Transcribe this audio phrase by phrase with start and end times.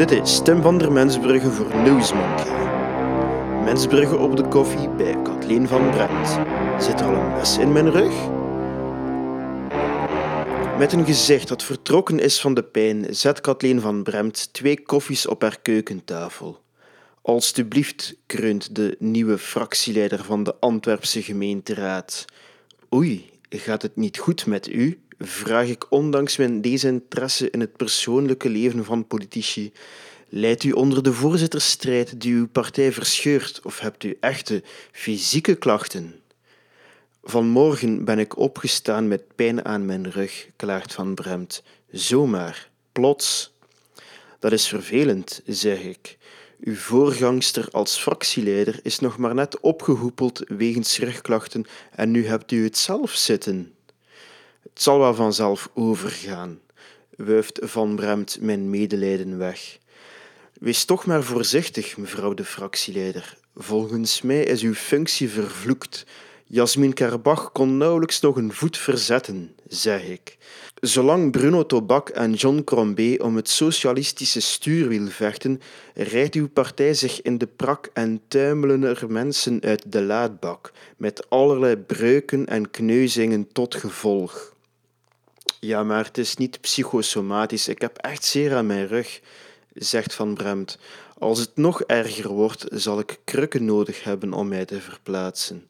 [0.00, 2.52] Dit is Tim van der Mensbrugge voor Newsmonkey.
[3.64, 6.28] Mensbrugge op de koffie bij Kathleen van Brent.
[6.82, 8.28] Zit er al een mes in mijn rug?
[10.78, 15.26] Met een gezicht dat vertrokken is van de pijn, zet Kathleen van Bremt twee koffies
[15.26, 16.60] op haar keukentafel.
[17.22, 22.24] Alsjeblieft, kreunt de nieuwe fractieleider van de Antwerpse gemeenteraad.
[22.94, 25.00] Oei, gaat het niet goed met u?
[25.20, 29.72] Vraag ik ondanks mijn desinteresse in het persoonlijke leven van politici.
[30.28, 34.62] Leidt u onder de voorzittersstrijd die uw partij verscheurt of hebt u echte
[34.92, 36.14] fysieke klachten?
[37.22, 41.62] Vanmorgen ben ik opgestaan met pijn aan mijn rug, klaart Van Bremt.
[41.90, 43.52] Zomaar, plots.
[44.38, 46.18] Dat is vervelend, zeg ik.
[46.60, 52.64] Uw voorgangster als fractieleider is nog maar net opgehoepeld wegens rugklachten en nu hebt u
[52.64, 53.74] het zelf zitten.
[54.62, 56.60] Het zal wel vanzelf overgaan,
[57.16, 59.78] wuift Van Bremt mijn medelijden weg.
[60.60, 63.36] Wees toch maar voorzichtig, mevrouw de fractieleider.
[63.56, 66.06] Volgens mij is uw functie vervloekt.
[66.44, 70.38] Jasmin Karbach kon nauwelijks nog een voet verzetten, zeg ik.
[70.80, 75.60] Zolang Bruno Tobak en John Crombé om het socialistische stuurwiel vechten,
[75.94, 81.30] rijdt uw partij zich in de prak en tuimelen er mensen uit de laadbak, met
[81.30, 84.49] allerlei breuken en kneuzingen tot gevolg.
[85.60, 87.68] Ja, maar het is niet psychosomatisch.
[87.68, 89.20] Ik heb echt zeer aan mijn rug,
[89.74, 90.78] zegt Van Bremt.
[91.18, 95.68] Als het nog erger wordt, zal ik krukken nodig hebben om mij te verplaatsen.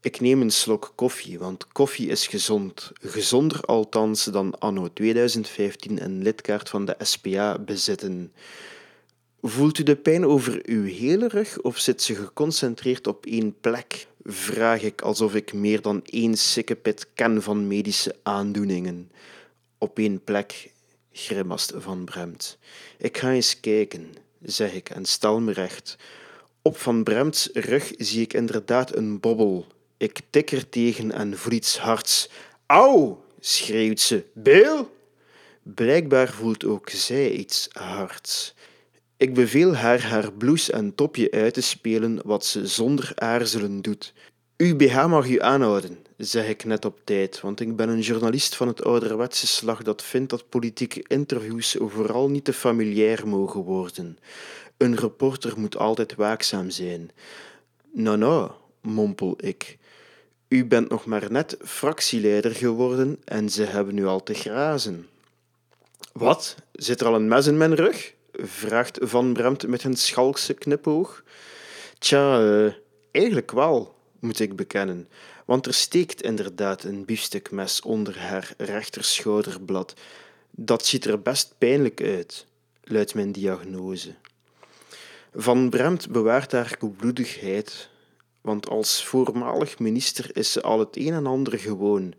[0.00, 2.92] Ik neem een slok koffie, want koffie is gezond.
[3.00, 8.32] Gezonder althans dan anno 2015 een lidkaart van de SPA bezitten.
[9.42, 14.06] Voelt u de pijn over uw hele rug of zit ze geconcentreerd op één plek?
[14.24, 19.10] Vraag ik alsof ik meer dan één sikkepit ken van medische aandoeningen.
[19.78, 20.72] Op één plek,
[21.12, 22.58] grimast Van Bremt.
[22.98, 25.96] Ik ga eens kijken, zeg ik en stel me recht.
[26.62, 29.66] Op Van Bremts rug zie ik inderdaad een bobbel.
[29.96, 32.28] Ik tik er tegen en voel iets hards.
[32.66, 34.24] Auw, schreeuwt ze.
[34.34, 34.96] Beel!
[35.62, 38.54] Blijkbaar voelt ook zij iets hards.
[39.22, 44.12] Ik beveel haar haar blouse en topje uit te spelen, wat ze zonder aarzelen doet.
[44.56, 48.56] Uw BH mag u aanhouden, zeg ik net op tijd, want ik ben een journalist
[48.56, 54.18] van het ouderwetse slag dat vindt dat politieke interviews vooral niet te familiair mogen worden.
[54.76, 57.10] Een reporter moet altijd waakzaam zijn.
[57.92, 58.50] Nou, nou,
[58.80, 59.78] mompel ik.
[60.48, 65.06] U bent nog maar net fractieleider geworden en ze hebben u al te grazen.
[66.12, 66.56] Wat?
[66.72, 68.14] Zit er al een mes in mijn rug?
[68.32, 71.24] Vraagt Van Bremt met een schalkse knipoog.
[71.98, 72.72] Tja, uh,
[73.10, 75.08] eigenlijk wel, moet ik bekennen,
[75.44, 79.94] want er steekt inderdaad een biefstukmes onder haar rechterschouderblad.
[80.50, 82.46] Dat ziet er best pijnlijk uit,
[82.82, 84.14] luidt mijn diagnose.
[85.34, 87.88] Van Bremt bewaart haar koelbloedigheid,
[88.40, 92.14] want als voormalig minister is ze al het een en ander gewoon.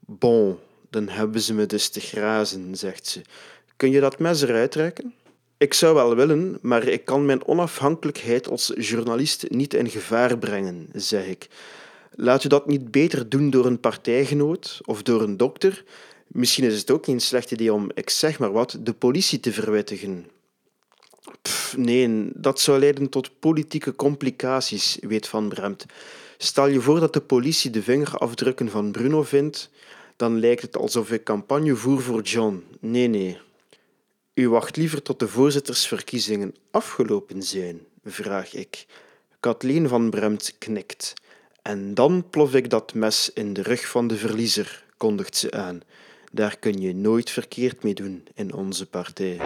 [0.00, 0.58] Bon,
[0.90, 3.20] dan hebben ze me dus te grazen, zegt ze.
[3.76, 5.14] Kun je dat mes eruit trekken?
[5.62, 10.88] Ik zou wel willen, maar ik kan mijn onafhankelijkheid als journalist niet in gevaar brengen,
[10.92, 11.48] zeg ik.
[12.14, 15.84] Laat u dat niet beter doen door een partijgenoot of door een dokter.
[16.26, 19.52] Misschien is het ook geen slecht idee om, ik zeg maar wat, de politie te
[19.52, 20.26] verwittigen.
[21.42, 25.86] Pff, nee, dat zou leiden tot politieke complicaties, weet Van Bremt.
[26.38, 29.70] Stel je voor dat de politie de vingerafdrukken van Bruno vindt,
[30.16, 32.64] dan lijkt het alsof ik campagne voer voor John.
[32.80, 33.38] Nee, nee.
[34.34, 38.86] U wacht liever tot de voorzittersverkiezingen afgelopen zijn, vraag ik.
[39.40, 41.14] Kathleen van Bremt knikt.
[41.62, 45.80] En dan plof ik dat mes in de rug van de verliezer, kondigt ze aan.
[46.32, 49.36] Daar kun je nooit verkeerd mee doen in onze partij.